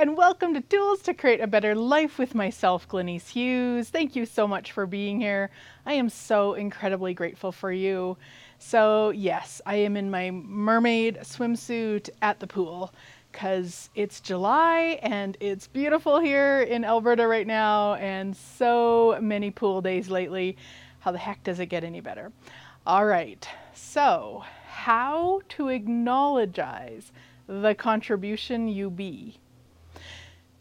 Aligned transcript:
and 0.00 0.16
welcome 0.16 0.54
to 0.54 0.62
Tools 0.62 1.02
to 1.02 1.12
Create 1.12 1.42
a 1.42 1.46
Better 1.46 1.74
Life 1.74 2.18
with 2.18 2.34
myself, 2.34 2.88
Glenyce 2.88 3.28
Hughes. 3.28 3.90
Thank 3.90 4.16
you 4.16 4.24
so 4.24 4.48
much 4.48 4.72
for 4.72 4.86
being 4.86 5.20
here. 5.20 5.50
I 5.84 5.92
am 5.92 6.08
so 6.08 6.54
incredibly 6.54 7.12
grateful 7.12 7.52
for 7.52 7.70
you. 7.70 8.16
So, 8.58 9.10
yes, 9.10 9.60
I 9.66 9.74
am 9.76 9.98
in 9.98 10.10
my 10.10 10.30
mermaid 10.30 11.18
swimsuit 11.18 12.08
at 12.22 12.40
the 12.40 12.46
pool 12.46 12.94
because 13.30 13.90
it's 13.94 14.22
July 14.22 14.98
and 15.02 15.36
it's 15.38 15.66
beautiful 15.68 16.18
here 16.18 16.62
in 16.62 16.82
Alberta 16.82 17.26
right 17.26 17.46
now, 17.46 17.92
and 17.96 18.34
so 18.34 19.18
many 19.20 19.50
pool 19.50 19.82
days 19.82 20.08
lately. 20.08 20.56
How 21.00 21.12
the 21.12 21.18
heck 21.18 21.44
does 21.44 21.60
it 21.60 21.66
get 21.66 21.84
any 21.84 22.00
better? 22.00 22.32
All 22.86 23.04
right, 23.04 23.46
so 23.74 24.44
how 24.66 25.42
to 25.50 25.68
acknowledge 25.68 26.58
the 27.46 27.74
contribution 27.74 28.66
you 28.66 28.88
be. 28.88 29.39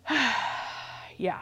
yeah. 1.18 1.41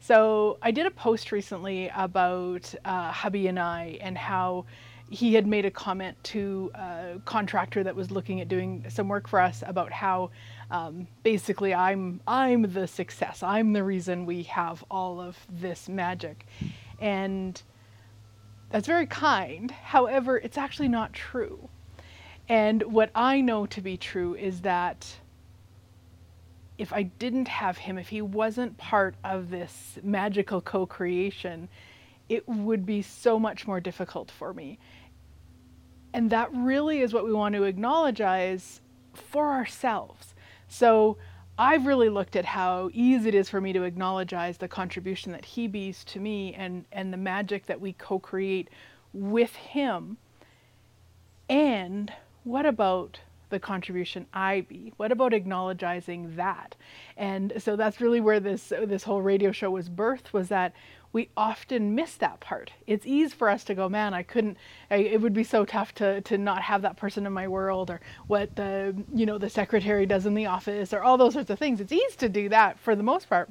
So 0.00 0.58
I 0.62 0.70
did 0.70 0.86
a 0.86 0.90
post 0.90 1.30
recently 1.30 1.90
about 1.94 2.74
uh, 2.84 3.12
hubby 3.12 3.46
and 3.46 3.58
I 3.58 3.98
and 4.00 4.18
how 4.18 4.64
he 5.10 5.34
had 5.34 5.46
made 5.46 5.66
a 5.66 5.70
comment 5.70 6.16
to 6.24 6.70
a 6.74 7.20
contractor 7.24 7.84
that 7.84 7.94
was 7.94 8.10
looking 8.10 8.40
at 8.40 8.48
doing 8.48 8.84
some 8.88 9.08
work 9.08 9.28
for 9.28 9.40
us 9.40 9.62
about 9.66 9.92
how 9.92 10.30
um, 10.70 11.06
basically 11.22 11.74
I'm 11.74 12.20
I'm 12.26 12.72
the 12.72 12.86
success. 12.86 13.42
I'm 13.42 13.74
the 13.74 13.84
reason 13.84 14.24
we 14.24 14.44
have 14.44 14.82
all 14.90 15.20
of 15.20 15.36
this 15.50 15.88
magic, 15.88 16.46
and 16.98 17.60
that's 18.70 18.86
very 18.86 19.06
kind. 19.06 19.70
However, 19.70 20.38
it's 20.38 20.56
actually 20.56 20.88
not 20.88 21.12
true. 21.12 21.68
And 22.48 22.82
what 22.84 23.10
I 23.14 23.40
know 23.40 23.66
to 23.66 23.80
be 23.80 23.96
true 23.96 24.34
is 24.34 24.62
that 24.62 25.06
if 26.82 26.92
I 26.92 27.04
didn't 27.04 27.46
have 27.46 27.78
him, 27.78 27.96
if 27.96 28.08
he 28.08 28.20
wasn't 28.20 28.76
part 28.76 29.14
of 29.22 29.50
this 29.50 30.00
magical 30.02 30.60
co 30.60 30.84
creation, 30.84 31.68
it 32.28 32.46
would 32.48 32.84
be 32.84 33.02
so 33.02 33.38
much 33.38 33.68
more 33.68 33.80
difficult 33.80 34.32
for 34.32 34.52
me. 34.52 34.80
And 36.12 36.28
that 36.30 36.50
really 36.52 37.00
is 37.00 37.14
what 37.14 37.24
we 37.24 37.32
want 37.32 37.54
to 37.54 37.62
acknowledge 37.62 38.20
for 39.14 39.52
ourselves. 39.52 40.34
So 40.66 41.18
I've 41.56 41.86
really 41.86 42.08
looked 42.08 42.34
at 42.34 42.46
how 42.46 42.90
easy 42.92 43.28
it 43.28 43.36
is 43.36 43.48
for 43.48 43.60
me 43.60 43.72
to 43.74 43.84
acknowledge 43.84 44.32
the 44.58 44.66
contribution 44.68 45.30
that 45.30 45.44
he 45.44 45.68
bees 45.68 46.02
to 46.06 46.18
me 46.18 46.52
and, 46.54 46.84
and 46.90 47.12
the 47.12 47.16
magic 47.16 47.66
that 47.66 47.80
we 47.80 47.92
co 47.92 48.18
create 48.18 48.68
with 49.12 49.54
him. 49.54 50.16
And 51.48 52.12
what 52.42 52.66
about 52.66 53.20
the 53.52 53.60
contribution 53.60 54.26
I 54.34 54.62
be? 54.62 54.92
What 54.96 55.12
about 55.12 55.32
acknowledging 55.32 56.34
that? 56.34 56.74
And 57.16 57.52
so 57.58 57.76
that's 57.76 58.00
really 58.00 58.20
where 58.20 58.40
this 58.40 58.72
this 58.86 59.04
whole 59.04 59.22
radio 59.22 59.52
show 59.52 59.70
was 59.70 59.88
birthed 59.88 60.32
was 60.32 60.48
that 60.48 60.74
we 61.12 61.28
often 61.36 61.94
miss 61.94 62.14
that 62.16 62.40
part. 62.40 62.72
It's 62.86 63.06
easy 63.06 63.34
for 63.34 63.48
us 63.48 63.64
to 63.64 63.74
go, 63.74 63.88
man, 63.88 64.14
I 64.14 64.22
couldn't. 64.22 64.56
I, 64.90 64.96
it 64.96 65.20
would 65.20 65.34
be 65.34 65.44
so 65.44 65.64
tough 65.64 65.94
to 65.96 66.22
to 66.22 66.38
not 66.38 66.62
have 66.62 66.82
that 66.82 66.96
person 66.96 67.26
in 67.26 67.32
my 67.32 67.46
world, 67.46 67.90
or 67.90 68.00
what 68.26 68.56
the 68.56 68.96
you 69.14 69.26
know 69.26 69.38
the 69.38 69.50
secretary 69.50 70.06
does 70.06 70.26
in 70.26 70.34
the 70.34 70.46
office, 70.46 70.92
or 70.92 71.02
all 71.02 71.16
those 71.16 71.34
sorts 71.34 71.50
of 71.50 71.58
things. 71.58 71.80
It's 71.80 71.92
easy 71.92 72.16
to 72.18 72.28
do 72.28 72.48
that 72.48 72.78
for 72.80 72.96
the 72.96 73.02
most 73.02 73.28
part, 73.28 73.50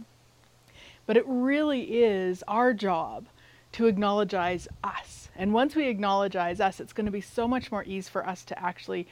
but 1.06 1.16
it 1.16 1.24
really 1.28 2.04
is 2.04 2.44
our 2.48 2.74
job 2.74 3.28
to 3.74 3.86
acknowledge 3.88 4.34
us. 4.34 5.30
And 5.36 5.54
once 5.54 5.76
we 5.76 5.88
acknowledge 5.88 6.36
us, 6.36 6.80
it's 6.80 6.94
going 6.94 7.06
to 7.06 7.12
be 7.12 7.22
so 7.22 7.48
much 7.48 7.72
more 7.72 7.84
ease 7.86 8.10
for 8.10 8.28
us 8.28 8.44
to 8.46 8.60
actually 8.62 9.08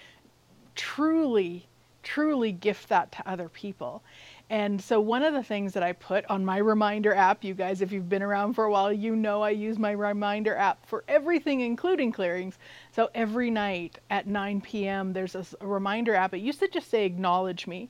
truly, 0.79 1.67
truly 2.03 2.53
gift 2.53 2.87
that 2.87 3.11
to 3.11 3.29
other 3.29 3.49
people. 3.49 4.01
And 4.49 4.81
so, 4.81 5.01
one 5.01 5.23
of 5.23 5.33
the 5.33 5.43
things 5.43 5.73
that 5.73 5.83
I 5.83 5.91
put 5.91 6.25
on 6.27 6.45
my 6.45 6.57
reminder 6.57 7.13
app, 7.13 7.43
you 7.43 7.53
guys, 7.53 7.81
if 7.81 7.91
you've 7.91 8.07
been 8.07 8.23
around 8.23 8.53
for 8.53 8.63
a 8.63 8.71
while, 8.71 8.91
you 8.91 9.13
know 9.13 9.41
I 9.41 9.49
use 9.49 9.77
my 9.77 9.91
reminder 9.91 10.55
app 10.55 10.85
for 10.85 11.03
everything, 11.09 11.59
including 11.59 12.13
clearings. 12.13 12.57
So, 12.95 13.09
every 13.13 13.51
night 13.51 13.99
at 14.09 14.25
9 14.25 14.61
p.m., 14.61 15.11
there's 15.11 15.35
a, 15.35 15.45
reminder 15.61 16.15
app. 16.15 16.33
It 16.33 16.39
used 16.39 16.59
to 16.61 16.69
just 16.69 16.89
say, 16.89 17.05
Acknowledge 17.05 17.67
me 17.67 17.89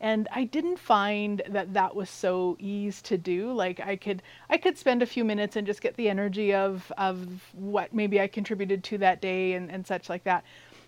and 0.00 0.26
i 0.32 0.44
didn't 0.44 0.78
find 0.78 1.42
that 1.48 1.74
that 1.74 1.94
was 1.94 2.08
so 2.08 2.56
easy 2.58 2.98
to 3.02 3.18
do 3.18 3.52
like 3.52 3.80
i 3.80 3.94
could 3.94 4.22
i 4.48 4.56
could 4.56 4.78
spend 4.78 5.02
a 5.02 5.06
few 5.06 5.24
minutes 5.24 5.56
and 5.56 5.66
just 5.66 5.82
get 5.82 5.94
the 5.96 6.08
energy 6.08 6.54
of 6.54 6.90
of 6.96 7.28
what 7.52 7.92
maybe 7.92 8.18
i 8.20 8.26
contributed 8.26 8.82
to 8.82 8.96
that 8.96 9.20
day 9.20 9.52
and, 9.52 9.70
and 9.70 9.86
such 9.86 10.08
like 10.08 10.24
that 10.24 10.42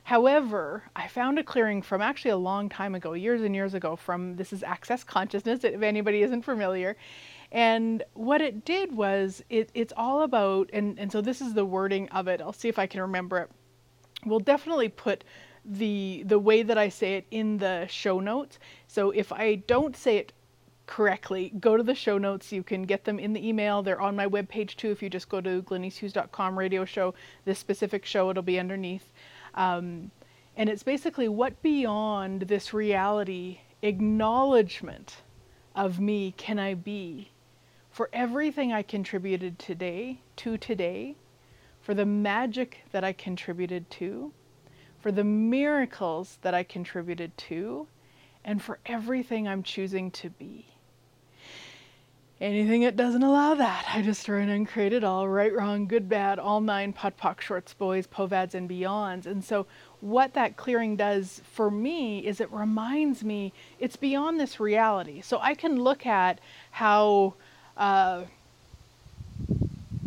However, 0.04 0.84
I 0.96 1.06
found 1.06 1.38
a 1.38 1.44
clearing 1.44 1.80
from 1.80 2.02
actually 2.02 2.32
a 2.32 2.36
long 2.36 2.68
time 2.68 2.94
ago, 2.94 3.12
years 3.12 3.42
and 3.42 3.54
years 3.54 3.74
ago, 3.74 3.94
from 3.96 4.36
this 4.36 4.52
is 4.52 4.62
Access 4.62 5.04
Consciousness, 5.04 5.64
if 5.64 5.82
anybody 5.82 6.22
isn't 6.22 6.42
familiar. 6.42 6.96
And 7.52 8.02
what 8.14 8.40
it 8.40 8.64
did 8.64 8.96
was 8.96 9.42
it, 9.48 9.70
it's 9.74 9.92
all 9.96 10.22
about, 10.22 10.70
and, 10.72 10.98
and 10.98 11.12
so 11.12 11.20
this 11.20 11.40
is 11.40 11.54
the 11.54 11.64
wording 11.64 12.08
of 12.08 12.26
it. 12.26 12.40
I'll 12.40 12.52
see 12.52 12.68
if 12.68 12.78
I 12.78 12.86
can 12.86 13.00
remember 13.00 13.38
it. 13.38 13.50
We'll 14.24 14.40
definitely 14.40 14.88
put 14.88 15.24
the 15.64 16.24
the 16.26 16.40
way 16.40 16.64
that 16.64 16.76
I 16.76 16.88
say 16.88 17.14
it 17.14 17.26
in 17.30 17.58
the 17.58 17.86
show 17.86 18.18
notes. 18.18 18.58
So 18.88 19.10
if 19.10 19.32
I 19.32 19.56
don't 19.56 19.96
say 19.96 20.16
it 20.16 20.32
correctly, 20.86 21.52
go 21.60 21.76
to 21.76 21.82
the 21.82 21.94
show 21.94 22.18
notes. 22.18 22.52
You 22.52 22.62
can 22.62 22.82
get 22.82 23.04
them 23.04 23.18
in 23.18 23.32
the 23.32 23.46
email. 23.46 23.82
They're 23.82 24.00
on 24.00 24.16
my 24.16 24.26
webpage 24.26 24.76
too. 24.76 24.90
If 24.90 25.02
you 25.02 25.08
just 25.08 25.28
go 25.28 25.40
to 25.40 25.62
glenycehughes.com 25.62 26.58
radio 26.58 26.84
show, 26.84 27.14
this 27.44 27.58
specific 27.58 28.04
show, 28.04 28.30
it'll 28.30 28.42
be 28.42 28.58
underneath. 28.58 29.12
Um, 29.54 30.10
and 30.56 30.68
it's 30.68 30.82
basically 30.82 31.28
what 31.28 31.62
beyond 31.62 32.42
this 32.42 32.74
reality 32.74 33.60
acknowledgement 33.82 35.22
of 35.74 35.98
me 35.98 36.32
can 36.36 36.58
I 36.58 36.74
be 36.74 37.32
for 37.90 38.08
everything 38.12 38.72
I 38.72 38.82
contributed 38.82 39.58
today 39.58 40.20
to 40.36 40.56
today, 40.56 41.16
for 41.80 41.94
the 41.94 42.06
magic 42.06 42.78
that 42.90 43.04
I 43.04 43.12
contributed 43.12 43.90
to, 43.90 44.32
for 44.98 45.12
the 45.12 45.24
miracles 45.24 46.38
that 46.40 46.54
I 46.54 46.62
contributed 46.62 47.36
to, 47.36 47.86
and 48.44 48.62
for 48.62 48.78
everything 48.86 49.46
I'm 49.46 49.62
choosing 49.62 50.10
to 50.12 50.30
be. 50.30 50.66
Anything 52.42 52.82
that 52.82 52.96
doesn't 52.96 53.22
allow 53.22 53.54
that, 53.54 53.84
I 53.88 54.02
destroy 54.02 54.40
and 54.40 54.66
create 54.66 54.92
it 54.92 55.04
all, 55.04 55.28
right, 55.28 55.54
wrong, 55.54 55.86
good, 55.86 56.08
bad, 56.08 56.40
all 56.40 56.60
nine, 56.60 56.92
POD 56.92 57.16
POC, 57.16 57.40
shorts, 57.40 57.72
boys, 57.72 58.08
povads, 58.08 58.54
and 58.54 58.68
beyonds. 58.68 59.26
And 59.26 59.44
so, 59.44 59.64
what 60.00 60.34
that 60.34 60.56
clearing 60.56 60.96
does 60.96 61.40
for 61.52 61.70
me 61.70 62.18
is 62.26 62.40
it 62.40 62.50
reminds 62.50 63.22
me 63.22 63.52
it's 63.78 63.94
beyond 63.94 64.40
this 64.40 64.58
reality. 64.58 65.20
So, 65.20 65.38
I 65.40 65.54
can 65.54 65.76
look 65.76 66.04
at 66.04 66.40
how. 66.72 67.34
Uh, 67.76 68.24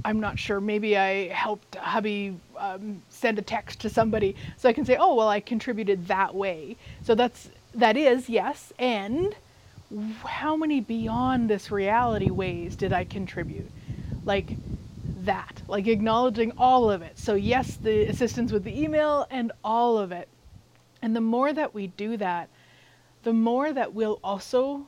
I'm 0.03 0.19
not 0.19 0.37
sure. 0.37 0.59
Maybe 0.59 0.97
I 0.97 1.29
helped 1.29 1.75
hubby 1.75 2.37
um, 2.57 3.01
send 3.09 3.39
a 3.39 3.41
text 3.41 3.79
to 3.79 3.89
somebody, 3.89 4.35
so 4.57 4.67
I 4.67 4.73
can 4.73 4.83
say, 4.83 4.97
"Oh, 4.99 5.15
well, 5.15 5.29
I 5.29 5.39
contributed 5.39 6.07
that 6.09 6.35
way." 6.35 6.75
So 7.01 7.15
that's 7.15 7.49
that 7.73 7.95
is 7.95 8.29
yes, 8.29 8.73
and 8.77 9.35
how 10.23 10.55
many 10.55 10.81
beyond 10.81 11.49
this 11.49 11.71
reality 11.71 12.29
ways 12.29 12.75
did 12.75 12.93
I 12.93 13.03
contribute? 13.05 13.69
Like 14.23 14.55
that, 15.23 15.61
like 15.67 15.87
acknowledging 15.87 16.51
all 16.57 16.89
of 16.89 17.01
it. 17.01 17.17
So, 17.17 17.35
yes, 17.35 17.77
the 17.77 18.03
assistance 18.07 18.51
with 18.51 18.63
the 18.63 18.81
email 18.81 19.27
and 19.29 19.51
all 19.63 19.97
of 19.97 20.11
it. 20.11 20.27
And 21.01 21.15
the 21.15 21.21
more 21.21 21.53
that 21.53 21.73
we 21.73 21.87
do 21.87 22.17
that, 22.17 22.49
the 23.23 23.33
more 23.33 23.71
that 23.71 23.93
we'll 23.93 24.19
also 24.23 24.87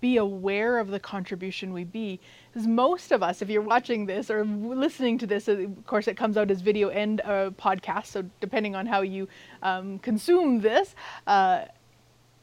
be 0.00 0.16
aware 0.16 0.78
of 0.78 0.88
the 0.88 1.00
contribution 1.00 1.72
we 1.72 1.84
be. 1.84 2.20
Because 2.52 2.66
most 2.68 3.10
of 3.10 3.22
us, 3.22 3.42
if 3.42 3.48
you're 3.48 3.62
watching 3.62 4.06
this 4.06 4.30
or 4.30 4.44
listening 4.44 5.18
to 5.18 5.26
this, 5.26 5.48
of 5.48 5.86
course, 5.86 6.06
it 6.06 6.16
comes 6.16 6.36
out 6.36 6.50
as 6.50 6.60
video 6.60 6.88
and 6.90 7.20
a 7.20 7.50
podcast. 7.50 8.06
So, 8.06 8.24
depending 8.40 8.76
on 8.76 8.86
how 8.86 9.02
you 9.02 9.28
um, 9.62 9.98
consume 9.98 10.60
this, 10.60 10.94
uh, 11.26 11.64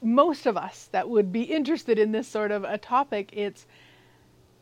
most 0.02 0.46
of 0.46 0.58
us 0.58 0.90
that 0.92 1.10
would 1.10 1.32
be 1.32 1.44
interested 1.44 1.98
in 2.00 2.12
this 2.12 2.28
sort 2.28 2.52
of 2.52 2.64
a 2.64 2.78
topic, 2.78 3.30
it's 3.34 3.66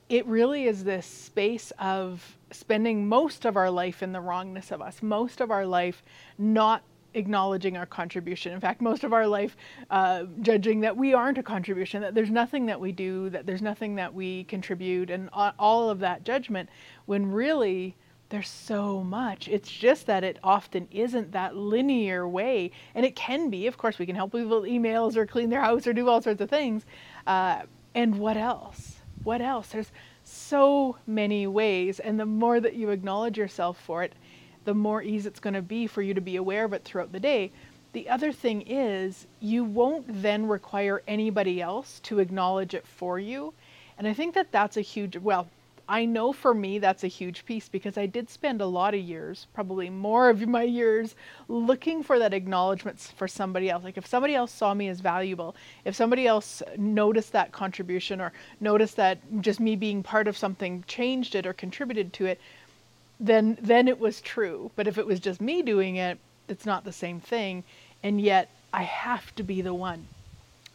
it 0.10 0.26
really 0.28 0.66
is 0.66 0.84
this 0.84 1.06
space 1.06 1.72
of 1.80 2.38
spending 2.52 3.08
most 3.08 3.46
of 3.46 3.58
our 3.58 3.72
life 3.72 4.04
in 4.04 4.12
the 4.12 4.22
wrongness 4.22 4.72
of 4.72 4.82
us, 4.82 5.02
most 5.02 5.42
of 5.42 5.50
our 5.50 5.66
life 5.66 6.04
not 6.38 6.84
acknowledging 7.14 7.78
our 7.78 7.86
contribution. 7.86 8.54
In 8.54 8.60
fact, 8.60 8.82
most 8.82 9.04
of 9.04 9.14
our 9.14 9.28
life 9.28 9.56
uh, 9.90 10.26
judging 10.42 10.82
that 10.82 10.98
we 10.98 11.14
aren't 11.14 11.38
a 11.38 11.44
contribution, 11.44 12.02
that 12.02 12.16
there's 12.16 12.30
nothing 12.30 12.66
that 12.68 12.80
we 12.80 12.92
do, 12.92 13.30
that 13.30 13.46
there's 13.46 13.62
nothing 13.62 13.96
that 13.96 14.14
we 14.14 14.44
contribute, 14.46 15.10
and 15.10 15.30
all 15.32 15.90
of 15.90 16.00
that 16.00 16.24
judgment, 16.24 16.70
when 17.06 17.32
really 17.32 17.96
there's 18.34 18.50
so 18.50 19.04
much. 19.04 19.48
It's 19.48 19.70
just 19.72 20.08
that 20.08 20.24
it 20.24 20.40
often 20.44 20.88
isn't 20.90 21.34
that 21.34 21.56
linear 21.56 22.28
way. 22.28 22.72
And 22.96 23.06
it 23.06 23.16
can 23.16 23.52
be. 23.52 23.68
Of 23.68 23.78
course, 23.78 24.00
we 24.00 24.08
can 24.08 24.16
help 24.16 24.32
people 24.32 24.62
with 24.62 24.72
emails 24.72 25.16
or 25.16 25.28
clean 25.28 25.52
their 25.52 25.62
house 25.62 25.86
or 25.86 25.94
do 25.94 26.10
all 26.10 26.20
sorts 26.20 26.42
of 26.42 26.50
things. 26.50 26.84
Uh, 27.28 27.62
and 27.94 28.18
what 28.18 28.36
else? 28.36 28.96
What 29.24 29.40
else? 29.40 29.68
There's 29.68 29.92
so 30.24 30.98
many 31.06 31.46
ways. 31.46 32.00
And 32.00 32.20
the 32.20 32.26
more 32.26 32.60
that 32.60 32.74
you 32.74 32.90
acknowledge 32.90 33.38
yourself 33.38 33.80
for 33.80 34.02
it, 34.02 34.14
the 34.66 34.74
more 34.74 35.04
ease 35.04 35.28
it's 35.28 35.40
going 35.40 35.54
to 35.54 35.62
be 35.62 35.86
for 35.86 36.02
you 36.02 36.16
to 36.16 36.22
be 36.22 36.38
aware 36.38 36.66
of 36.66 36.74
it 36.74 36.84
throughout 36.84 37.12
the 37.12 37.20
day. 37.20 37.52
The 37.92 38.10
other 38.10 38.32
thing 38.32 38.64
is, 38.64 39.28
you 39.42 39.64
won't 39.64 40.06
then 40.08 40.48
require 40.48 41.04
anybody 41.08 41.62
else 41.62 42.00
to 42.06 42.18
acknowledge 42.18 42.74
it 42.74 42.88
for 42.88 43.20
you. 43.20 43.54
And 44.00 44.08
I 44.08 44.14
think 44.16 44.34
that 44.34 44.52
that's 44.52 44.78
a 44.78 44.82
huge, 44.82 45.18
well, 45.18 45.48
I 45.88 46.06
know 46.06 46.32
for 46.32 46.54
me 46.54 46.80
that's 46.80 47.04
a 47.04 47.08
huge 47.08 47.46
piece 47.46 47.68
because 47.68 47.98
I 47.98 48.06
did 48.06 48.30
spend 48.30 48.62
a 48.62 48.66
lot 48.66 48.94
of 48.94 49.02
years, 49.02 49.48
probably 49.54 49.90
more 49.90 50.30
of 50.30 50.48
my 50.48 50.64
years, 50.64 51.16
looking 51.48 52.04
for 52.04 52.20
that 52.20 52.34
acknowledgement 52.34 53.00
for 53.18 53.28
somebody 53.28 53.70
else. 53.70 53.84
Like 53.84 53.98
if 53.98 54.08
somebody 54.08 54.34
else 54.34 54.52
saw 54.52 54.74
me 54.74 54.88
as 54.88 55.02
valuable, 55.02 55.56
if 55.84 55.96
somebody 55.96 56.26
else 56.26 56.64
noticed 56.78 57.34
that 57.34 57.52
contribution 57.52 58.22
or 58.22 58.32
noticed 58.62 58.96
that 58.96 59.20
just 59.42 59.60
me 59.60 59.76
being 59.76 60.04
part 60.04 60.28
of 60.28 60.38
something 60.38 60.84
changed 60.88 61.36
it 61.36 61.46
or 61.46 61.54
contributed 61.54 62.14
to 62.14 62.26
it, 62.28 62.40
then 63.20 63.58
then 63.62 63.88
it 63.88 64.00
was 64.00 64.22
true. 64.22 64.72
But 64.76 64.88
if 64.88 64.98
it 64.98 65.06
was 65.06 65.20
just 65.20 65.42
me 65.42 65.62
doing 65.62 65.98
it, 65.98 66.18
it's 66.48 66.66
not 66.66 66.86
the 66.86 66.94
same 66.94 67.20
thing. 67.20 67.64
And 68.02 68.20
yet 68.22 68.50
I 68.74 68.84
have 68.84 69.36
to 69.36 69.44
be 69.44 69.62
the 69.62 69.74
one. 69.74 70.08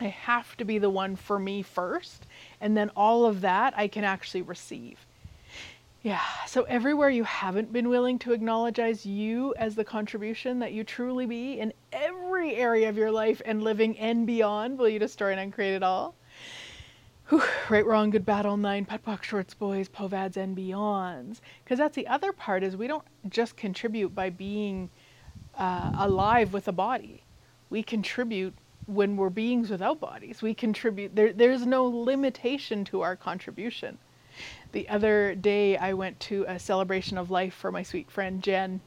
I 0.01 0.07
have 0.07 0.57
to 0.59 0.65
be 0.65 0.79
the 0.79 0.91
one 0.91 1.17
for 1.17 1.39
me 1.39 1.63
first 1.63 2.27
and 2.61 2.77
then 2.77 2.91
all 2.97 3.25
of 3.25 3.41
that 3.43 3.75
I 3.77 3.89
can 3.89 4.05
actually 4.05 4.43
receive. 4.43 4.99
Yeah, 6.03 6.23
so 6.47 6.63
everywhere 6.63 7.11
you 7.11 7.25
haven't 7.25 7.73
been 7.73 7.89
willing 7.89 8.21
to 8.21 8.33
acknowledge 8.33 8.79
you 9.05 9.53
as 9.59 9.75
the 9.75 9.85
contribution 9.85 10.61
that 10.61 10.73
you 10.73 10.85
truly 10.85 11.27
be 11.27 11.59
in 11.59 11.73
every 11.93 12.55
area 12.55 12.89
of 12.89 12.97
your 12.97 13.11
life 13.11 13.43
and 13.45 13.63
living 13.65 13.99
and 13.99 14.25
beyond, 14.25 14.79
will 14.79 14.89
you 14.89 15.01
destroy 15.01 15.33
and 15.33 15.41
uncreate 15.41 15.75
it 15.75 15.83
all? 15.83 16.15
Whew, 17.29 17.43
right, 17.69 17.85
wrong, 17.85 18.11
good, 18.11 18.25
bad, 18.25 18.47
all 18.47 18.57
nine, 18.57 18.87
POC, 18.87 19.23
shorts, 19.23 19.55
boys, 19.55 19.89
povads, 19.89 20.37
and 20.37 20.57
beyonds. 20.57 21.41
Because 21.63 21.79
that's 21.79 21.97
the 21.97 22.07
other 22.07 22.33
part 22.33 22.63
is 22.63 22.77
we 22.77 22.87
don't 22.87 23.05
just 23.29 23.57
contribute 23.57 24.15
by 24.15 24.31
being 24.31 24.89
uh, 25.57 25.93
alive 25.99 26.53
with 26.53 26.69
a 26.69 26.73
body. 26.73 27.25
We 27.69 27.83
contribute 27.83 28.55
when 28.89 29.17
we're 29.17 29.31
beings 29.31 29.69
without 29.71 30.01
bodies. 30.01 30.41
We 30.41 30.55
contribute, 30.55 31.15
there, 31.15 31.33
there's 31.33 31.67
no 31.67 31.85
limitation 31.85 32.85
to 32.87 33.03
our 33.03 33.17
contribution. 33.17 33.99
The 34.73 34.89
other 34.89 35.35
day, 35.35 35.77
I 35.77 35.93
went 35.93 36.19
to 36.21 36.45
a 36.49 36.59
celebration 36.59 37.19
of 37.19 37.31
life 37.31 37.55
for 37.55 37.71
my 37.71 37.83
sweet 37.83 38.11
friend 38.11 38.43
Jen, 38.43 38.81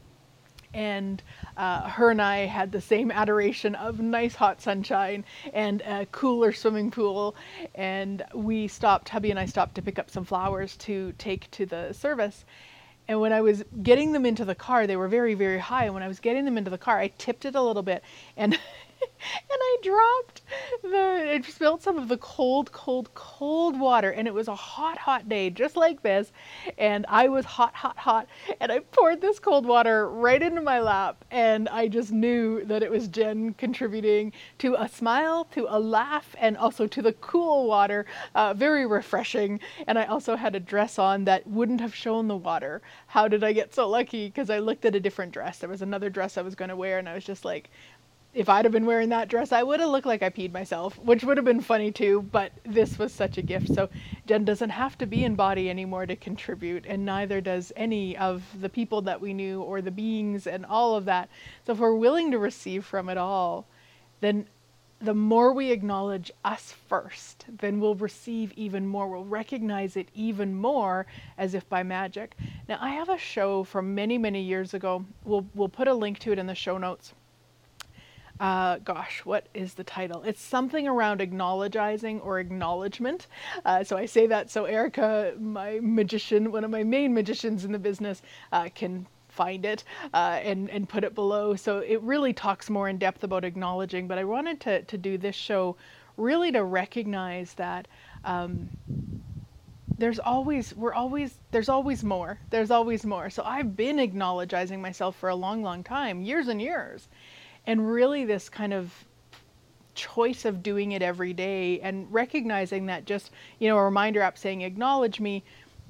and 0.73 1.21
uh, 1.55 1.87
her 1.87 2.09
and 2.09 2.21
I 2.21 2.45
had 2.45 2.71
the 2.71 2.81
same 2.81 3.11
adoration 3.11 3.75
of 3.75 3.99
nice 3.99 4.35
hot 4.35 4.61
sunshine 4.61 5.23
and 5.53 5.81
a 5.81 6.07
cooler 6.07 6.51
swimming 6.51 6.89
pool. 6.89 7.35
And 7.75 8.23
we 8.33 8.67
stopped, 8.67 9.09
hubby 9.09 9.29
and 9.29 9.39
I 9.39 9.45
stopped 9.45 9.75
to 9.75 9.81
pick 9.81 9.99
up 9.99 10.09
some 10.09 10.23
flowers 10.23 10.77
to 10.77 11.13
take 11.17 11.51
to 11.51 11.65
the 11.65 11.93
service. 11.93 12.45
And 13.07 13.19
when 13.19 13.33
I 13.33 13.41
was 13.41 13.63
getting 13.83 14.13
them 14.13 14.25
into 14.25 14.45
the 14.45 14.55
car, 14.55 14.87
they 14.87 14.95
were 14.95 15.09
very, 15.09 15.33
very 15.33 15.59
high. 15.59 15.85
And 15.85 15.93
when 15.93 16.03
I 16.03 16.07
was 16.07 16.21
getting 16.21 16.45
them 16.45 16.57
into 16.57 16.71
the 16.71 16.77
car, 16.77 16.97
I 16.97 17.09
tipped 17.17 17.45
it 17.45 17.55
a 17.55 17.61
little 17.61 17.83
bit 17.83 18.03
and 18.37 18.57
and 19.51 19.59
I 19.59 19.77
dropped 19.83 20.41
the, 20.81 21.35
it 21.35 21.45
spilled 21.45 21.81
some 21.81 21.97
of 21.97 22.07
the 22.07 22.17
cold, 22.17 22.71
cold, 22.71 23.13
cold 23.13 23.79
water. 23.79 24.11
And 24.11 24.27
it 24.27 24.33
was 24.33 24.47
a 24.47 24.55
hot, 24.55 24.97
hot 24.97 25.29
day, 25.29 25.49
just 25.49 25.75
like 25.75 26.01
this. 26.01 26.31
And 26.77 27.05
I 27.07 27.27
was 27.27 27.45
hot, 27.45 27.75
hot, 27.75 27.97
hot. 27.97 28.27
And 28.59 28.71
I 28.71 28.79
poured 28.79 29.21
this 29.21 29.39
cold 29.39 29.65
water 29.65 30.09
right 30.09 30.41
into 30.41 30.61
my 30.61 30.79
lap. 30.79 31.23
And 31.31 31.69
I 31.69 31.87
just 31.87 32.11
knew 32.11 32.63
that 32.65 32.83
it 32.83 32.91
was 32.91 33.07
Jen 33.07 33.53
contributing 33.53 34.33
to 34.59 34.75
a 34.75 34.87
smile, 34.87 35.45
to 35.53 35.67
a 35.69 35.79
laugh, 35.79 36.35
and 36.39 36.57
also 36.57 36.87
to 36.87 37.01
the 37.01 37.13
cool 37.13 37.67
water. 37.67 38.05
Uh, 38.35 38.53
very 38.53 38.85
refreshing. 38.85 39.59
And 39.87 39.97
I 39.97 40.05
also 40.05 40.35
had 40.35 40.55
a 40.55 40.59
dress 40.59 40.99
on 40.99 41.25
that 41.25 41.47
wouldn't 41.47 41.81
have 41.81 41.95
shown 41.95 42.27
the 42.27 42.37
water. 42.37 42.81
How 43.07 43.27
did 43.27 43.43
I 43.43 43.53
get 43.53 43.73
so 43.73 43.87
lucky? 43.87 44.27
Because 44.27 44.49
I 44.49 44.59
looked 44.59 44.85
at 44.85 44.95
a 44.95 44.99
different 44.99 45.31
dress. 45.31 45.59
There 45.59 45.69
was 45.69 45.81
another 45.81 46.09
dress 46.09 46.37
I 46.37 46.41
was 46.41 46.55
going 46.55 46.69
to 46.69 46.75
wear, 46.75 46.99
and 46.99 47.07
I 47.07 47.13
was 47.13 47.25
just 47.25 47.45
like, 47.45 47.69
if 48.33 48.47
I'd 48.47 48.63
have 48.63 48.71
been 48.71 48.85
wearing 48.85 49.09
that 49.09 49.27
dress, 49.27 49.51
I 49.51 49.61
would 49.61 49.81
have 49.81 49.89
looked 49.89 50.07
like 50.07 50.23
I 50.23 50.29
peed 50.29 50.53
myself, 50.53 50.97
which 50.99 51.23
would 51.23 51.35
have 51.37 51.45
been 51.45 51.59
funny 51.59 51.91
too, 51.91 52.21
but 52.31 52.53
this 52.63 52.97
was 52.97 53.13
such 53.13 53.37
a 53.37 53.41
gift. 53.41 53.73
So 53.73 53.89
Jen 54.25 54.45
doesn't 54.45 54.69
have 54.69 54.97
to 54.99 55.05
be 55.05 55.25
in 55.25 55.35
body 55.35 55.69
anymore 55.69 56.05
to 56.05 56.15
contribute, 56.15 56.85
and 56.87 57.05
neither 57.05 57.41
does 57.41 57.73
any 57.75 58.15
of 58.17 58.43
the 58.61 58.69
people 58.69 59.01
that 59.01 59.19
we 59.19 59.33
knew 59.33 59.61
or 59.61 59.81
the 59.81 59.91
beings 59.91 60.47
and 60.47 60.65
all 60.65 60.95
of 60.95 61.05
that. 61.05 61.29
So 61.65 61.73
if 61.73 61.79
we're 61.79 61.93
willing 61.95 62.31
to 62.31 62.39
receive 62.39 62.85
from 62.85 63.09
it 63.09 63.17
all, 63.17 63.67
then 64.21 64.47
the 65.01 65.13
more 65.13 65.51
we 65.51 65.71
acknowledge 65.71 66.31
us 66.45 66.73
first, 66.87 67.45
then 67.59 67.81
we'll 67.81 67.95
receive 67.95 68.53
even 68.55 68.87
more. 68.87 69.09
We'll 69.09 69.25
recognize 69.25 69.97
it 69.97 70.07
even 70.13 70.55
more 70.55 71.05
as 71.37 71.53
if 71.53 71.67
by 71.67 71.83
magic. 71.83 72.37
Now, 72.69 72.77
I 72.79 72.91
have 72.91 73.09
a 73.09 73.17
show 73.17 73.65
from 73.65 73.93
many, 73.93 74.17
many 74.17 74.41
years 74.41 74.73
ago. 74.73 75.03
We'll, 75.25 75.45
we'll 75.53 75.69
put 75.69 75.89
a 75.89 75.93
link 75.93 76.19
to 76.19 76.31
it 76.31 76.39
in 76.39 76.45
the 76.45 76.55
show 76.55 76.77
notes 76.77 77.13
uh, 78.41 78.79
gosh, 78.79 79.23
what 79.23 79.45
is 79.53 79.75
the 79.75 79.83
title? 79.83 80.23
It's 80.23 80.41
something 80.41 80.87
around 80.87 81.21
acknowledging 81.21 82.19
or 82.21 82.39
acknowledgement. 82.39 83.27
Uh, 83.63 83.83
so 83.83 83.95
I 83.95 84.07
say 84.07 84.25
that 84.27 84.49
so 84.49 84.65
Erica, 84.65 85.35
my 85.39 85.79
magician, 85.79 86.51
one 86.51 86.63
of 86.63 86.71
my 86.71 86.83
main 86.83 87.13
magicians 87.13 87.65
in 87.65 87.71
the 87.71 87.77
business, 87.77 88.23
uh, 88.51 88.69
can 88.73 89.05
find 89.29 89.63
it 89.63 89.83
uh, 90.15 90.39
and 90.43 90.71
and 90.71 90.89
put 90.89 91.03
it 91.03 91.13
below. 91.13 91.55
So 91.55 91.79
it 91.79 92.01
really 92.01 92.33
talks 92.33 92.67
more 92.67 92.89
in 92.89 92.97
depth 92.97 93.23
about 93.23 93.45
acknowledging. 93.45 94.07
But 94.07 94.17
I 94.17 94.23
wanted 94.23 94.59
to 94.61 94.81
to 94.81 94.97
do 94.97 95.19
this 95.19 95.35
show 95.35 95.77
really 96.17 96.51
to 96.51 96.63
recognize 96.63 97.53
that. 97.53 97.87
Um, 98.25 98.69
there's 99.99 100.17
always 100.17 100.75
we're 100.75 100.95
always 100.95 101.37
there's 101.51 101.69
always 101.69 102.03
more 102.03 102.39
there's 102.49 102.71
always 102.71 103.05
more 103.05 103.29
so 103.29 103.43
i've 103.43 103.75
been 103.75 103.99
acknowledging 103.99 104.81
myself 104.81 105.15
for 105.15 105.29
a 105.29 105.35
long 105.35 105.61
long 105.61 105.83
time 105.83 106.23
years 106.23 106.47
and 106.47 106.59
years 106.59 107.07
and 107.65 107.91
really 107.91 108.25
this 108.25 108.49
kind 108.49 108.73
of 108.73 108.93
choice 109.93 110.45
of 110.45 110.63
doing 110.63 110.93
it 110.93 111.01
every 111.01 111.33
day 111.33 111.79
and 111.81 112.11
recognizing 112.11 112.85
that 112.85 113.05
just 113.05 113.31
you 113.59 113.67
know 113.67 113.77
a 113.77 113.83
reminder 113.83 114.21
app 114.21 114.37
saying 114.37 114.61
acknowledge 114.61 115.19
me 115.19 115.43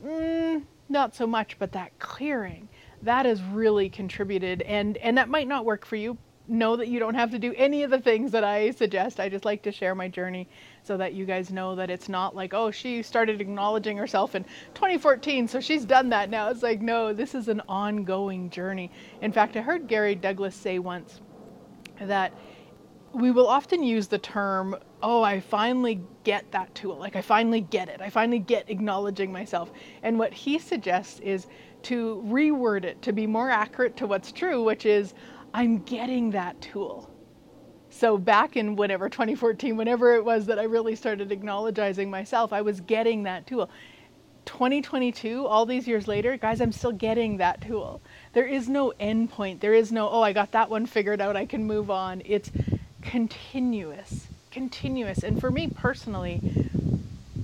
mm, 0.04 0.62
not 0.90 1.16
so 1.16 1.28
much 1.28 1.58
but 1.60 1.72
that 1.72 1.98
clearing 2.00 2.68
that 3.04 3.26
has 3.26 3.42
really 3.44 3.90
contributed 3.90 4.64
and 4.64 4.98
and 4.98 5.18
that 5.18 5.30
might 5.30 5.48
not 5.48 5.66
work 5.66 5.86
for 5.86 5.96
you 5.96 6.18
know 6.48 6.76
that 6.76 6.88
you 6.88 7.00
don't 7.00 7.16
have 7.16 7.32
to 7.32 7.40
do 7.40 7.54
any 7.56 7.84
of 7.84 7.90
the 7.90 8.00
things 8.00 8.32
that 8.32 8.44
I 8.44 8.72
suggest. 8.72 9.20
I 9.20 9.30
just 9.30 9.46
like 9.46 9.62
to 9.64 9.72
share 9.72 9.96
my 9.96 10.08
journey 10.08 10.48
so 10.84 10.98
that 10.98 11.14
you 11.14 11.26
guys 11.26 11.52
know 11.52 11.76
that 11.76 11.90
it's 11.90 12.10
not 12.10 12.36
like, 12.36 12.54
oh, 12.54 12.72
she 12.72 13.02
started 13.02 13.40
acknowledging 13.40 13.96
herself 13.96 14.36
in 14.36 14.44
2014, 14.74 15.48
so 15.48 15.60
she's 15.60 15.86
done 15.86 16.10
that 16.10 16.30
now. 16.30 16.50
It's 16.50 16.64
like, 16.64 16.82
no, 16.82 17.14
this 17.14 17.36
is 17.36 17.48
an 17.48 17.62
ongoing 17.70 18.50
journey. 18.50 18.92
In 19.22 19.32
fact, 19.32 19.56
I 19.56 19.62
heard 19.62 19.88
Gary 19.88 20.16
Douglas 20.16 20.56
say 20.56 20.78
once, 20.80 21.22
that 22.02 22.34
we 23.14 23.32
will 23.32 23.48
often 23.48 23.84
use 23.84 24.08
the 24.08 24.18
term, 24.18 24.76
oh, 25.04 25.22
I 25.22 25.40
finally 25.40 26.02
get 26.24 26.50
that 26.52 26.74
tool. 26.76 26.98
Like, 26.98 27.16
I 27.16 27.22
finally 27.22 27.62
get 27.62 27.90
it. 27.90 28.02
I 28.02 28.10
finally 28.10 28.40
get 28.40 28.70
acknowledging 28.70 29.32
myself. 29.32 29.72
And 30.04 30.18
what 30.18 30.34
he 30.34 30.60
suggests 30.60 31.20
is 31.20 31.48
to 31.84 32.24
reword 32.28 32.86
it 32.86 33.02
to 33.02 33.12
be 33.12 33.28
more 33.28 33.50
accurate 33.50 33.98
to 33.98 34.08
what's 34.08 34.32
true, 34.32 34.64
which 34.64 34.86
is, 34.86 35.14
I'm 35.54 35.80
getting 35.80 36.32
that 36.32 36.62
tool. 36.62 37.10
So, 37.90 38.18
back 38.18 38.56
in 38.56 38.78
whatever 38.78 39.10
2014, 39.10 39.76
whenever 39.76 40.16
it 40.16 40.24
was 40.24 40.46
that 40.46 40.58
I 40.58 40.64
really 40.64 40.96
started 40.96 41.32
acknowledging 41.32 42.10
myself, 42.10 42.54
I 42.54 42.62
was 42.62 42.80
getting 42.80 43.24
that 43.24 43.46
tool. 43.46 43.70
2022, 44.46 45.46
all 45.46 45.66
these 45.66 45.88
years 45.88 46.08
later, 46.08 46.38
guys, 46.38 46.62
I'm 46.62 46.72
still 46.72 46.92
getting 46.92 47.38
that 47.38 47.62
tool. 47.62 48.02
There 48.34 48.46
is 48.46 48.70
no 48.70 48.94
end 49.00 49.32
point. 49.32 49.62
There 49.62 49.74
is 49.74 49.92
no, 49.92 50.10
oh, 50.10 50.22
I 50.22 50.34
got 50.34 50.52
that 50.52 50.70
one 50.70 50.86
figured 50.86 51.22
out, 51.22 51.36
I 51.36 51.46
can 51.46 51.66
move 51.66 51.92
on. 51.92 52.22
It's 52.26 52.52
continuous, 53.02 54.28
continuous. 54.52 55.24
And 55.24 55.40
for 55.40 55.52
me 55.52 55.68
personally, 55.68 56.42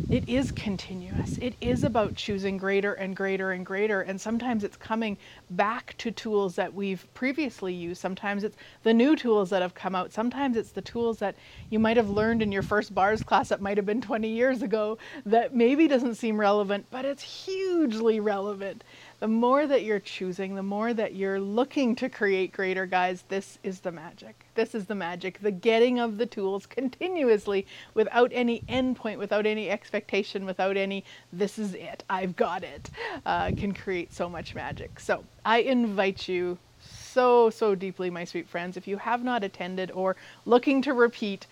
it 0.09 0.27
is 0.27 0.51
continuous. 0.51 1.37
It 1.41 1.55
is 1.59 1.83
about 1.83 2.15
choosing 2.15 2.57
greater 2.57 2.93
and 2.93 3.13
greater 3.13 3.51
and 3.51 3.65
greater. 3.65 4.01
And 4.01 4.19
sometimes 4.21 4.63
it's 4.63 4.77
coming 4.77 5.17
back 5.49 5.95
to 5.97 6.11
tools 6.11 6.55
that 6.55 6.73
we've 6.73 7.05
previously 7.13 7.73
used. 7.73 7.99
Sometimes 7.99 8.45
it's 8.45 8.55
the 8.83 8.93
new 8.93 9.17
tools 9.17 9.49
that 9.49 9.61
have 9.61 9.75
come 9.75 9.95
out. 9.95 10.13
Sometimes 10.13 10.55
it's 10.55 10.71
the 10.71 10.81
tools 10.81 11.19
that 11.19 11.35
you 11.69 11.77
might 11.77 11.97
have 11.97 12.09
learned 12.09 12.41
in 12.41 12.53
your 12.53 12.61
first 12.61 12.95
bars 12.95 13.21
class 13.21 13.49
that 13.49 13.61
might 13.61 13.75
have 13.75 13.85
been 13.85 13.99
20 13.99 14.29
years 14.29 14.61
ago 14.61 14.97
that 15.25 15.53
maybe 15.53 15.89
doesn't 15.89 16.15
seem 16.15 16.39
relevant, 16.39 16.85
but 16.89 17.03
it's 17.03 17.45
hugely 17.45 18.21
relevant 18.21 18.85
the 19.19 19.27
more 19.27 19.65
that 19.65 19.83
you're 19.83 19.99
choosing, 19.99 20.53
the 20.53 20.63
more 20.63 20.93
that 20.93 21.15
you're 21.15 21.39
looking 21.39 21.95
to 21.95 22.07
create 22.07 22.51
greater, 22.51 22.85
guys, 22.85 23.23
this 23.29 23.57
is 23.63 23.79
the 23.79 23.91
magic. 23.91 24.45
This 24.53 24.75
is 24.75 24.85
the 24.85 24.95
magic. 24.95 25.39
The 25.41 25.51
getting 25.51 25.99
of 25.99 26.17
the 26.17 26.27
tools 26.27 26.67
continuously 26.67 27.65
without 27.95 28.31
any 28.33 28.61
endpoint, 28.69 29.17
without 29.17 29.47
any 29.47 29.69
expectation, 29.71 30.45
without 30.45 30.77
any, 30.77 31.03
this 31.33 31.57
is 31.57 31.73
it, 31.73 32.03
I've 32.09 32.35
got 32.35 32.63
it, 32.63 32.91
uh, 33.25 33.51
can 33.57 33.73
create 33.73 34.13
so 34.13 34.29
much 34.29 34.53
magic. 34.53 34.99
So 34.99 35.23
I 35.43 35.59
invite 35.59 36.27
you 36.27 36.59
so, 36.79 37.49
so 37.49 37.73
deeply, 37.73 38.11
my 38.11 38.23
sweet 38.23 38.47
friends, 38.47 38.77
if 38.77 38.87
you 38.87 38.97
have 38.97 39.23
not 39.23 39.43
attended 39.43 39.89
or 39.91 40.15
looking 40.45 40.81
to 40.83 40.93
repeat, 40.93 41.47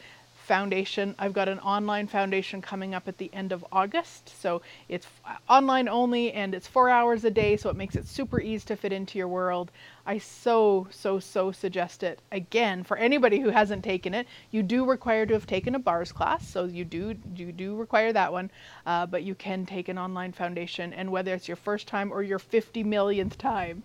foundation. 0.45 1.15
I've 1.17 1.33
got 1.33 1.49
an 1.49 1.59
online 1.59 2.07
foundation 2.07 2.61
coming 2.61 2.93
up 2.93 3.07
at 3.07 3.17
the 3.17 3.33
end 3.33 3.51
of 3.51 3.65
August. 3.71 4.29
So 4.41 4.61
it's 4.87 5.07
online 5.49 5.89
only 5.89 6.31
and 6.31 6.53
it's 6.53 6.67
four 6.67 6.89
hours 6.89 7.25
a 7.25 7.31
day, 7.31 7.57
so 7.57 7.69
it 7.69 7.75
makes 7.75 7.95
it 7.95 8.07
super 8.07 8.39
easy 8.39 8.65
to 8.67 8.75
fit 8.75 8.93
into 8.93 9.17
your 9.17 9.27
world. 9.27 9.71
I 10.05 10.19
so, 10.19 10.87
so, 10.91 11.19
so 11.19 11.51
suggest 11.51 12.03
it. 12.03 12.19
Again, 12.31 12.83
for 12.83 12.95
anybody 12.95 13.39
who 13.39 13.49
hasn't 13.49 13.83
taken 13.83 14.13
it, 14.13 14.27
you 14.51 14.61
do 14.61 14.85
require 14.85 15.25
to 15.25 15.33
have 15.33 15.47
taken 15.47 15.73
a 15.73 15.79
bars 15.79 16.11
class, 16.11 16.47
so 16.47 16.65
you 16.65 16.85
do 16.85 17.15
you 17.35 17.51
do 17.51 17.75
require 17.75 18.13
that 18.13 18.31
one, 18.31 18.51
uh, 18.85 19.07
but 19.07 19.23
you 19.23 19.33
can 19.33 19.65
take 19.65 19.89
an 19.89 19.97
online 19.97 20.31
foundation, 20.31 20.93
and 20.93 21.11
whether 21.11 21.33
it's 21.33 21.47
your 21.47 21.57
first 21.57 21.87
time 21.87 22.13
or 22.13 22.21
your 22.21 22.37
50 22.37 22.83
millionth 22.83 23.37
time, 23.39 23.81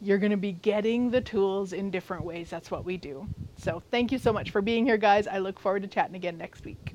you're 0.00 0.18
going 0.18 0.30
to 0.30 0.36
be 0.36 0.52
getting 0.52 1.10
the 1.10 1.20
tools 1.20 1.72
in 1.72 1.90
different 1.90 2.24
ways. 2.24 2.50
That's 2.50 2.70
what 2.70 2.84
we 2.84 2.96
do. 2.96 3.28
So 3.56 3.82
thank 3.90 4.12
you 4.12 4.18
so 4.18 4.32
much 4.32 4.50
for 4.50 4.62
being 4.62 4.84
here, 4.86 4.98
guys. 4.98 5.26
I 5.26 5.38
look 5.38 5.58
forward 5.58 5.82
to 5.82 5.88
chatting 5.88 6.16
again 6.16 6.38
next 6.38 6.64
week. 6.64 6.92